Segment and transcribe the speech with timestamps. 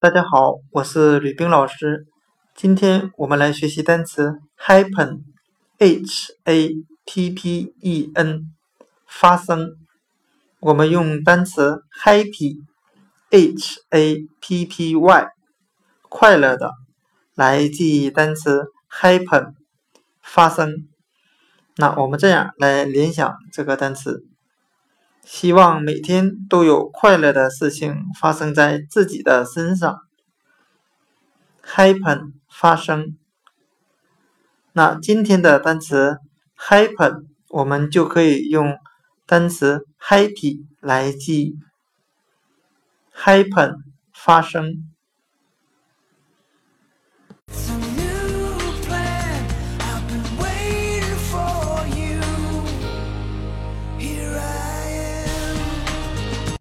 [0.00, 2.06] 大家好，我是吕冰老师。
[2.54, 6.70] 今天我们来学习单词 happen，h a
[7.04, 8.42] p p e n，
[9.08, 9.72] 发生。
[10.60, 15.26] 我们用单词 happy，h a p p y，
[16.02, 16.70] 快乐的，
[17.34, 19.54] 来记忆单词 happen，
[20.22, 20.86] 发生。
[21.74, 24.22] 那我们这样来联想这个单词。
[25.30, 30.00] 希望每天都有快乐的事情发生在自己的身上。
[31.62, 33.14] happen 发生。
[34.72, 36.16] 那今天的单词
[36.56, 38.78] happen，我们就可以用
[39.26, 41.58] 单词 happy 来记。
[43.14, 43.82] happen
[44.14, 44.90] 发生。